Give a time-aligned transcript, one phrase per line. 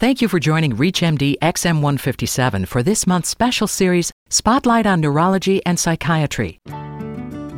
[0.00, 5.78] Thank you for joining ReachMD XM157 for this month's special series, Spotlight on Neurology and
[5.78, 6.58] Psychiatry.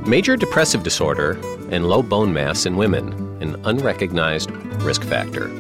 [0.05, 1.39] Major depressive disorder
[1.71, 4.51] and low bone mass in women, an unrecognized
[4.83, 5.53] risk factor.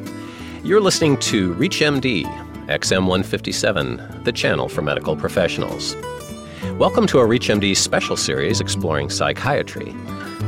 [0.64, 2.24] You're listening to ReachMD
[2.66, 5.94] XM157, the channel for medical professionals.
[6.80, 9.94] Welcome to our ReachMD special series exploring psychiatry.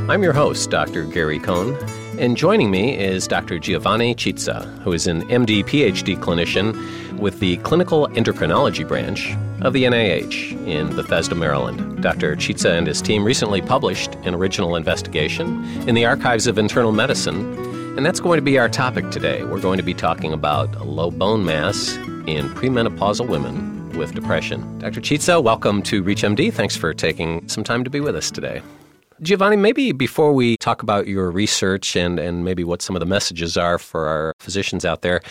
[0.09, 1.05] I'm your host, Dr.
[1.05, 1.77] Gary Cohn,
[2.19, 3.59] and joining me is Dr.
[3.59, 9.83] Giovanni Cizza, who is an MD PhD clinician with the Clinical Endocrinology branch of the
[9.83, 12.01] NIH in Bethesda, Maryland.
[12.01, 12.35] Dr.
[12.35, 17.57] Cizza and his team recently published an original investigation in the Archives of Internal Medicine,
[17.97, 19.43] and that's going to be our topic today.
[19.43, 21.95] We're going to be talking about low bone mass
[22.27, 24.79] in premenopausal women with depression.
[24.79, 25.01] Dr.
[25.01, 26.53] Cizza, welcome to ReachMD.
[26.53, 28.61] Thanks for taking some time to be with us today.
[29.21, 33.05] Giovanni, maybe before we talk about your research and, and maybe what some of the
[33.05, 35.21] messages are for our physicians out there,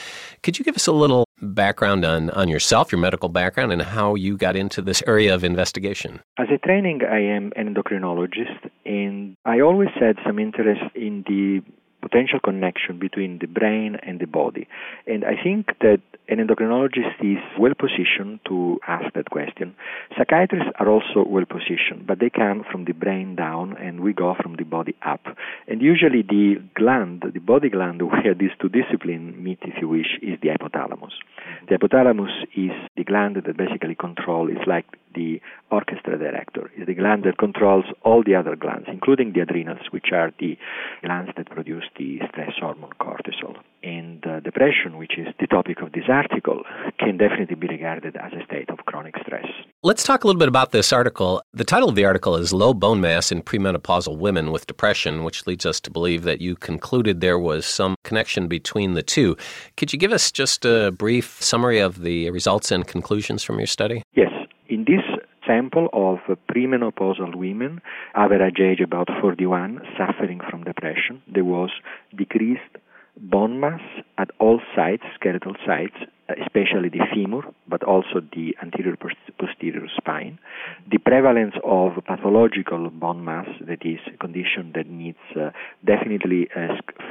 [0.43, 4.15] could you give us a little background on, on yourself, your medical background, and how
[4.15, 6.21] you got into this area of investigation?
[6.39, 11.61] As a training, I am an endocrinologist, and I always had some interest in the
[12.05, 14.69] potential connection between the brain and the body.
[15.07, 19.75] And I think that an endocrinologist is well positioned to ask that question.
[20.17, 24.35] Psychiatrists are also well positioned, but they come from the brain down and we go
[24.43, 25.25] from the body up.
[25.69, 30.19] And usually the gland, the body gland where these two disciplines meet, if you wish,
[30.23, 31.13] is the hypothalamus.
[31.69, 36.95] The hypothalamus is the gland that basically controls, it's like the orchestra director, is the
[36.95, 40.57] gland that controls all the other glands, including the adrenals, which are the
[41.03, 43.57] glands that produce the stress hormone cortisol.
[43.83, 46.63] And uh, depression, which is the topic of this article,
[46.99, 49.47] can definitely be regarded as a state of chronic stress.
[49.83, 51.43] Let's talk a little bit about this article.
[51.53, 55.47] The title of the article is Low Bone Mass in Premenopausal Women with Depression, which
[55.47, 59.37] leads us to believe that you concluded there was some connection between the two.
[59.77, 63.67] Could you give us just a brief summary of the results and conclusions from your
[63.67, 64.03] study?
[64.15, 64.34] Yes.
[65.55, 66.19] Sample of
[66.51, 67.81] premenopausal women,
[68.17, 71.71] average age about 41, suffering from depression, there was
[72.17, 72.75] decreased
[73.17, 73.81] bone mass
[74.19, 75.95] at all sites, skeletal sites,
[76.29, 78.97] especially the femur, but also the anterior
[79.39, 80.41] posterior spine.
[80.91, 85.51] The prevalence of pathological bone mass, that is a condition that needs uh,
[85.87, 86.49] definitely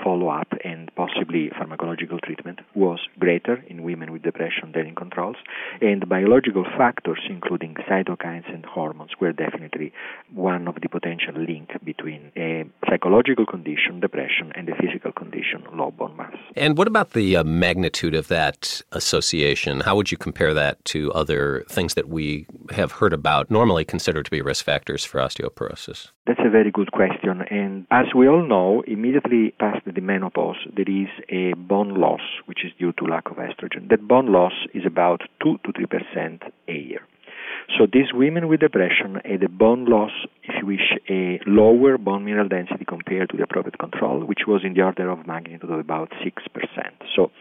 [0.03, 5.37] follow up and possibly pharmacological treatment, was greater in women with depression than in controls.
[5.81, 9.93] And biological factors, including cytokines and hormones, were definitely
[10.33, 15.91] one of the potential link between a psychological condition, depression, and a physical condition, low
[15.91, 16.35] bone mass.
[16.55, 19.81] And what about the uh, magnitude of that association?
[19.81, 24.25] How would you compare that to other things that we have heard about, normally considered
[24.25, 26.07] to be risk factors for osteoporosis?
[26.25, 27.41] That's a very good question.
[27.49, 32.65] And as we all know, immediately past the menopause, there is a bone loss, which
[32.65, 33.89] is due to lack of estrogen.
[33.89, 37.01] That bone loss is about 2 to 3% a year.
[37.77, 40.11] So these women with depression had a bone loss,
[40.43, 44.61] if you wish, a lower bone mineral density compared to the appropriate control, which was
[44.63, 46.31] in the order of magnitude of about 6%.
[47.15, 47.31] So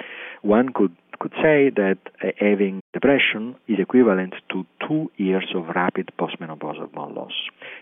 [0.43, 6.11] one could could say that uh, having depression is equivalent to two years of rapid
[6.19, 7.33] postmenopausal bone loss.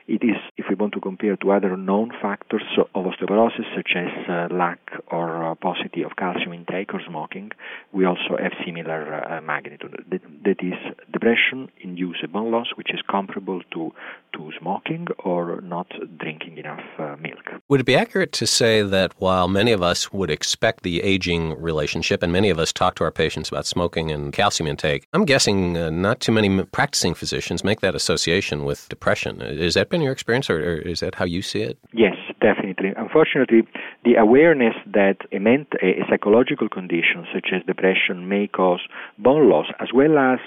[0.07, 4.09] It is, if we want to compare to other known factors of osteoporosis, such as
[4.29, 7.53] uh, lack or uh, paucity of calcium intake or smoking,
[7.93, 10.05] we also have similar uh, magnitude.
[10.11, 10.75] That, that is,
[11.13, 13.93] depression induces bone loss, which is comparable to,
[14.35, 15.89] to smoking or not
[16.19, 16.81] drinking enough
[17.21, 17.61] milk.
[17.69, 21.61] Would it be accurate to say that while many of us would expect the aging
[21.61, 25.25] relationship, and many of us talk to our patients about smoking and calcium intake, I'm
[25.25, 29.41] guessing uh, not too many practicing physicians make that association with depression.
[29.41, 31.79] Has that been your experience, or, is that how you see it?
[31.93, 32.91] Yes, definitely.
[32.97, 33.63] Unfortunately,
[34.05, 38.81] the awareness that a, ment- a psychological condition such as depression may cause
[39.19, 40.39] bone loss, as well as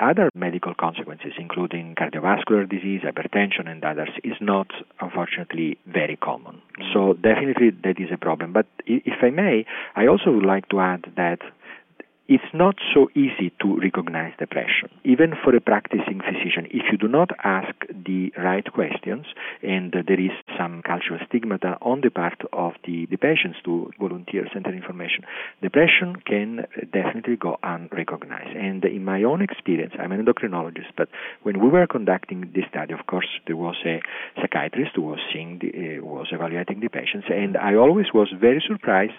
[0.00, 4.68] other medical consequences, including cardiovascular disease, hypertension, and others, is not,
[5.00, 6.62] unfortunately, very common.
[6.80, 6.92] Mm.
[6.94, 8.52] So, definitely, that is a problem.
[8.52, 11.40] But if I may, I also would like to add that
[12.28, 16.66] it's not so easy to recognize depression, even for a practicing physician.
[16.70, 19.26] If you do not ask the right questions,
[19.62, 24.46] and there is some cultural stigmata on the part of the, the patients to volunteer
[24.52, 25.24] center information,
[25.62, 28.56] depression can definitely go unrecognized.
[28.56, 31.08] And in my own experience, I'm an endocrinologist, but
[31.42, 34.00] when we were conducting this study, of course, there was a
[34.40, 38.62] psychiatrist who was seeing, the, uh, was evaluating the patients, and I always was very
[38.66, 39.18] surprised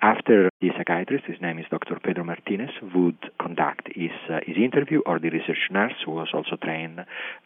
[0.00, 1.98] after the psychiatrist, his name is Dr.
[2.02, 6.56] Pedro Martinez, would conduct his, uh, his interview, or the research nurse, who was also
[6.56, 7.04] trained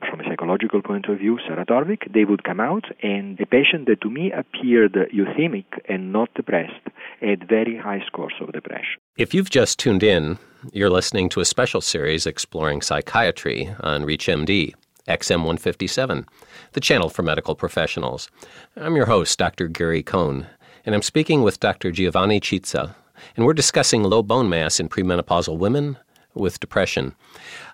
[0.09, 3.87] from a psychological point of view, Sarah Torvik, they would come out, and a patient
[3.87, 6.85] that to me appeared euthymic and not depressed
[7.21, 9.01] had very high scores of depression.
[9.17, 10.39] If you've just tuned in,
[10.73, 14.75] You're listening to a special series exploring psychiatry on ReachMD,
[15.07, 16.27] XM157,
[16.73, 18.29] the channel for medical professionals.
[18.77, 19.69] I'm your host, Dr.
[19.69, 20.49] Gary Cohn,
[20.85, 21.93] and I'm speaking with Dr.
[21.93, 22.97] Giovanni Cizza,
[23.37, 25.97] and we're discussing low bone mass in premenopausal women
[26.35, 27.15] with depression.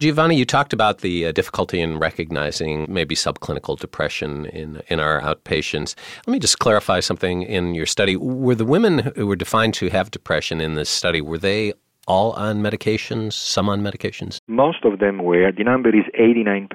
[0.01, 5.21] Giovanni, you talked about the uh, difficulty in recognizing maybe subclinical depression in in our
[5.21, 5.95] outpatients.
[6.27, 8.17] Let me just clarify something in your study.
[8.17, 11.75] Were the women who were defined to have depression in this study were they
[12.07, 14.39] all on medications, some on medications?
[14.47, 15.51] Most of them were.
[15.53, 16.69] The number is 89%.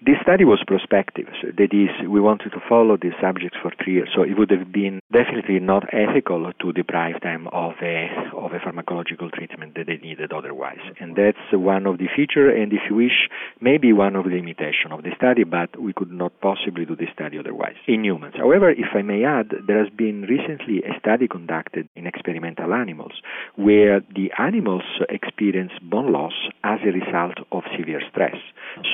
[0.00, 1.26] This study was prospective.
[1.40, 4.10] So that is, we wanted to follow the subjects for three years.
[4.14, 8.58] So it would have been definitely not ethical to deprive them of a, of a
[8.58, 10.80] pharmacological treatment that they needed otherwise.
[11.00, 13.28] And that's one of the features, and if you wish,
[13.60, 17.06] maybe one of the limitations of the study, but we could not possibly do the
[17.12, 18.34] study otherwise in humans.
[18.36, 23.12] However, if I may add, there has been recently a study conducted in experimental animals
[23.56, 26.32] where the animals animals experience bone loss
[26.64, 28.36] as a result of severe stress.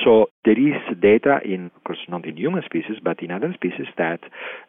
[0.03, 3.87] So there is data in, of course, not in human species, but in other species
[3.97, 4.21] that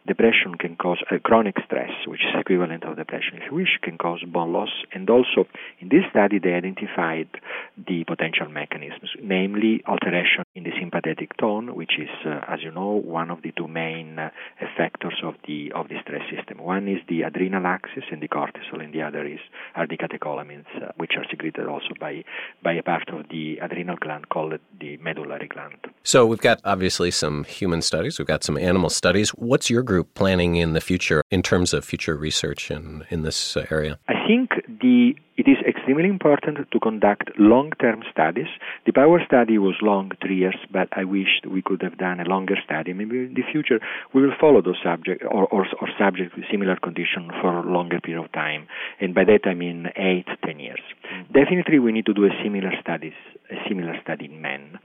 [0.07, 3.97] depression can cause a chronic stress, which is equivalent of depression, if you wish, can
[3.97, 4.71] cause bone loss.
[4.93, 5.47] And also,
[5.79, 7.29] in this study, they identified
[7.77, 12.91] the potential mechanisms, namely alteration in the sympathetic tone, which is, uh, as you know,
[12.91, 14.31] one of the two main uh,
[14.61, 16.59] effectors of the of the stress system.
[16.59, 19.41] One is the adrenal axis and the cortisol, and the other is
[19.77, 22.25] are the catecholamines, uh, which are secreted also by
[22.63, 25.70] by a part of the adrenal gland called the medullary gland.
[26.02, 29.31] So we've got obviously some human studies, we've got some animal studies.
[29.31, 33.56] What's your group planning in the future in terms of future research in in this
[33.70, 33.99] area?
[34.08, 34.50] I think
[34.81, 38.49] the it is extremely important to conduct long-term studies.
[38.85, 42.25] The power study was long, three years, but I wished we could have done a
[42.25, 42.93] longer study.
[42.93, 43.81] Maybe in the future
[44.12, 48.00] we will follow those subjects or, or, or subjects with similar conditions for a longer
[48.00, 48.69] period of time,
[49.00, 50.81] and by that I mean eight, ten years.
[50.81, 51.32] Mm-hmm.
[51.32, 53.17] Definitely, we need to do a similar studies,
[53.50, 54.79] a similar study in men,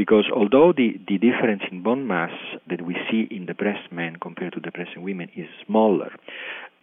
[0.00, 2.32] because although the, the difference in bone mass
[2.70, 6.10] that we see in depressed men compared to depressed women is smaller,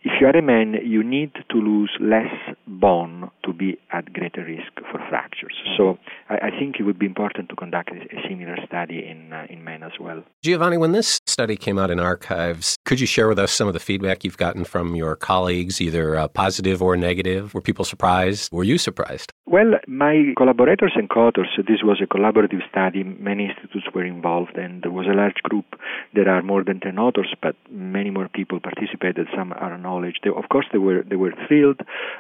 [0.04, 2.32] if you are a man, you need to lose less
[2.68, 5.56] bone to be at greater risk for fractures.
[5.76, 5.98] So
[6.30, 9.64] I, I think it would be important to conduct a similar study in uh, in
[9.64, 10.24] men as well.
[10.44, 13.74] Giovanni, when this study came out in archives, could you share with us some of
[13.74, 17.54] the feedback you've gotten from your colleagues, either uh, positive or negative?
[17.54, 18.52] Were people surprised?
[18.52, 19.32] Were you surprised?
[19.46, 23.04] Well, my collaborators and co-authors, this was a collaborative study.
[23.04, 25.66] Many institutes were involved, and there was a large group.
[26.14, 29.28] There are more than ten authors, but many more people participated.
[29.36, 30.20] Some are acknowledged.
[30.24, 31.80] They, of course, they were they were thrilled.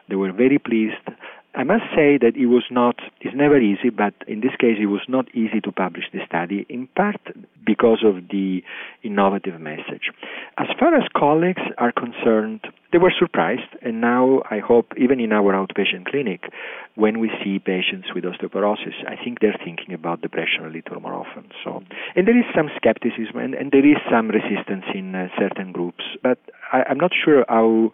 [0.09, 1.05] They were very pleased.
[1.57, 4.85] I must say that it was not, it's never easy, but in this case it
[4.85, 7.19] was not easy to publish the study, in part
[7.65, 8.61] because of the
[9.01, 10.13] innovative message.
[10.59, 12.61] As far as colleagues are concerned,
[12.91, 16.43] they were surprised, and now I hope, even in our outpatient clinic,
[16.93, 21.15] when we see patients with osteoporosis, I think they're thinking about depression a little more
[21.15, 21.49] often.
[21.63, 21.81] So,
[22.15, 26.03] and there is some skepticism, and, and there is some resistance in uh, certain groups,
[26.21, 26.37] but
[26.71, 27.91] I, I'm not sure how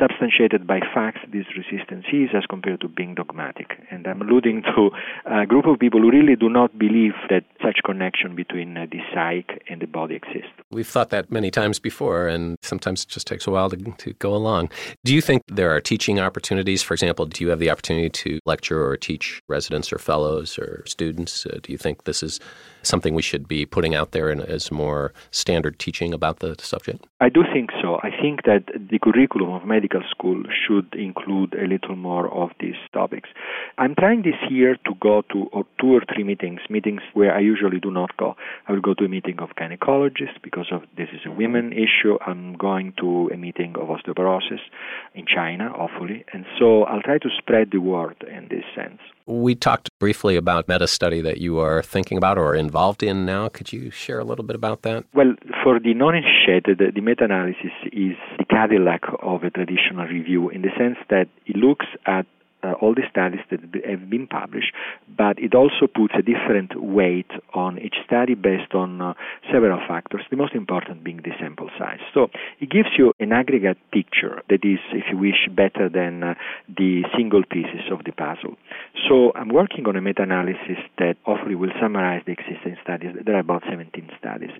[0.00, 3.78] substantiated by facts this resistance is as compared to being dogmatic.
[3.90, 4.90] And I'm alluding to
[5.26, 9.00] a group of people who really do not believe that such connection between uh, the
[9.12, 10.50] psyche and the body exists.
[10.70, 14.12] We've thought that many times before, and sometimes it just takes a while to, to
[14.14, 14.70] go along.
[15.04, 16.82] Do you think there are teaching opportunities?
[16.82, 20.84] For example, do you have the opportunity to lecture or teach residents or fellows or
[20.86, 21.46] students?
[21.46, 22.40] Uh, do you think this is
[22.82, 27.06] something we should be putting out there in, as more standard teaching about the subject?
[27.20, 27.98] I do think so.
[28.02, 32.74] I think that the curriculum of medical school should include a little more of these
[32.92, 33.28] topics.
[33.78, 37.78] I'm trying this year to go to two or three meetings, meetings where I usually
[37.78, 38.34] do not go.
[38.66, 42.18] I will go to a meeting of gynecologists because of this is a women issue.
[42.26, 44.60] I'm going to a meeting of osteoporosis
[45.14, 49.00] in China, hopefully, and so I'll try to spread the word in this sense.
[49.26, 53.48] We talked briefly about meta study that you are thinking about or involved in now.
[53.48, 55.04] Could you share a little bit about that?
[55.14, 60.70] Well, for the non-initiated, the meta-analysis is the Cadillac of a traditional review in the
[60.78, 62.26] sense that it looks at
[62.62, 64.72] uh, all the studies that have been published,
[65.16, 69.14] but it also puts a different weight on each study based on uh,
[69.52, 72.00] several factors, the most important being the sample size.
[72.14, 72.28] So
[72.60, 76.34] it gives you an aggregate picture that is, if you wish, better than uh,
[76.68, 78.56] the single pieces of the puzzle.
[79.08, 83.14] So I'm working on a meta-analysis that hopefully will summarize the existing studies.
[83.24, 84.50] There are about 17 studies.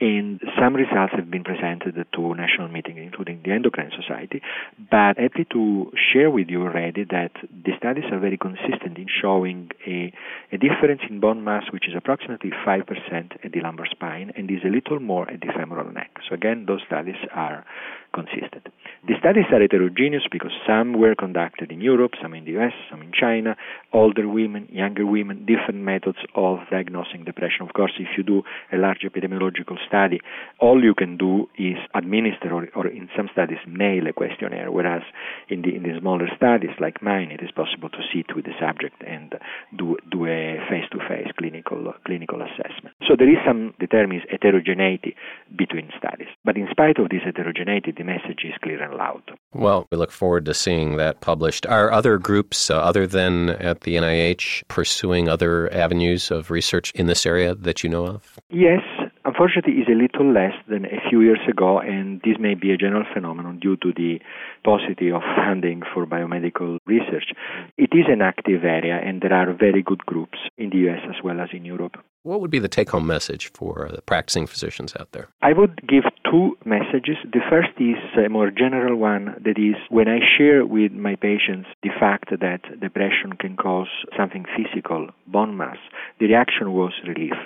[0.00, 4.42] And some results have been presented to national meetings, including the Endocrine Society.
[4.90, 9.70] But happy to share with you already that the studies are very consistent in showing
[9.86, 10.12] a,
[10.52, 14.64] a difference in bone mass, which is approximately 5% at the lumbar spine and is
[14.64, 16.10] a little more at the femoral neck.
[16.28, 17.64] So again, those studies are
[18.12, 18.66] consistent.
[19.06, 23.02] The studies are heterogeneous because some were conducted in Europe, some in the US, some
[23.02, 23.54] in China,
[23.92, 27.68] older women, younger women, different methods of diagnosing depression.
[27.68, 30.20] Of course, if you do a large epidemiological study,
[30.58, 35.02] all you can do is administer or, or in some studies mail a questionnaire, whereas
[35.50, 38.56] in the, in the smaller studies like mine, it is possible to sit with the
[38.58, 39.34] subject and
[39.76, 42.96] do, do a face-to-face clinical, clinical assessment.
[43.06, 45.14] So there is some determined heterogeneity
[45.54, 46.28] between studies.
[46.42, 49.22] But in spite of this heterogeneity, the message is clear and loud.
[49.52, 51.66] Well, we look forward to seeing that published.
[51.66, 57.06] Are other groups, uh, other than at the NIH, pursuing other avenues of research in
[57.06, 58.38] this area that you know of?
[58.50, 58.82] Yes,
[59.24, 62.76] unfortunately is a little less than a few years ago, and this may be a
[62.76, 64.20] general phenomenon due to the
[64.64, 67.32] paucity of funding for biomedical research.
[67.76, 71.22] It is an active area, and there are very good groups in the US as
[71.22, 71.96] well as in Europe.
[72.24, 75.28] What would be the take home message for the practicing physicians out there?
[75.42, 77.18] I would give two messages.
[77.22, 81.68] The first is a more general one that is when I share with my patients
[81.82, 85.76] the fact that depression can cause something physical, bone mass,
[86.18, 87.36] the reaction was relief.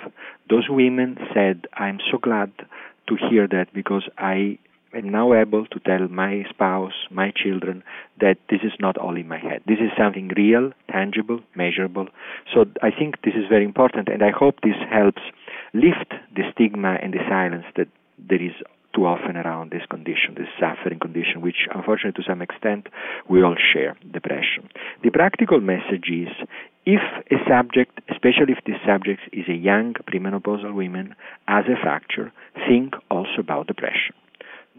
[0.49, 2.53] Those women said, I'm so glad
[3.09, 4.59] to hear that because I
[4.93, 7.83] am now able to tell my spouse, my children,
[8.19, 9.61] that this is not all in my head.
[9.67, 12.07] This is something real, tangible, measurable.
[12.53, 15.21] So I think this is very important, and I hope this helps
[15.73, 18.53] lift the stigma and the silence that there is
[18.95, 22.87] too often around this condition, this suffering condition, which unfortunately to some extent
[23.29, 24.67] we all share, depression.
[25.03, 26.29] The practical message is
[26.85, 31.15] if a subject, especially if this subject is a young premenopausal woman,
[31.47, 32.31] has a fracture,
[32.67, 34.15] think also about depression.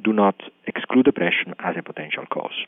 [0.02, 2.64] Do not exclude depression as a potential cause.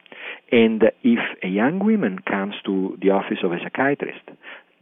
[0.51, 4.27] And if a young woman comes to the office of a psychiatrist,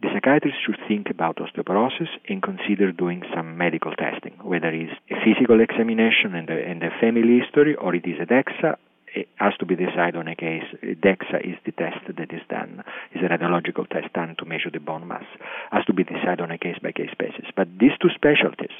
[0.01, 5.15] the psychiatrist should think about osteoporosis and consider doing some medical testing, whether it's a
[5.23, 6.49] physical examination and
[6.83, 8.77] a, family history or it is a DEXA
[9.13, 10.63] it has to be decided on a case.
[10.83, 14.79] DEXA is the test that is done, is a radiological test done to measure the
[14.79, 15.25] bone mass.
[15.71, 17.45] Has to be decided on a case by case basis.
[17.55, 18.75] But these two specialties,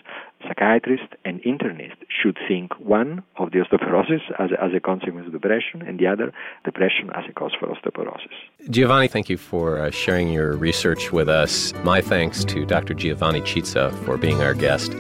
[0.48, 5.82] psychiatrist and internist, should think one of the osteoporosis as as a consequence of depression,
[5.82, 6.34] and the other
[6.64, 8.36] depression as a cause for osteoporosis.
[8.70, 11.74] Giovanni, thank you for uh, sharing your research with us.
[11.84, 12.94] My thanks to Dr.
[12.94, 14.96] Giovanni Cizza for being our guest.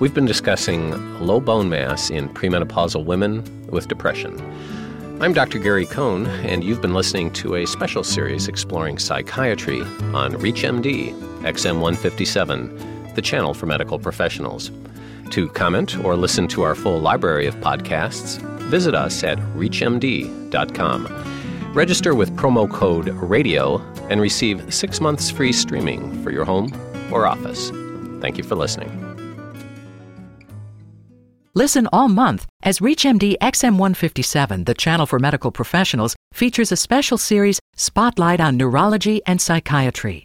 [0.00, 4.38] We've been discussing low bone mass in premenopausal women with depression.
[5.18, 5.58] I'm Dr.
[5.58, 9.80] Gary Cohn, and you've been listening to a special series exploring psychiatry
[10.12, 14.70] on ReachMD XM157, the channel for medical professionals.
[15.30, 18.38] To comment or listen to our full library of podcasts,
[18.70, 21.06] visit us at reachmd.com.
[21.74, 26.72] Register with promo code RADIO and receive six months free streaming for your home
[27.12, 27.70] or office.
[28.20, 29.02] Thank you for listening.
[31.54, 37.58] Listen all month as ReachMD XM157, the channel for medical professionals, features a special series
[37.76, 40.14] Spotlight on Neurology and Psychiatry.